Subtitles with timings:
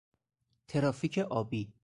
[0.67, 1.73] ترافیک آبی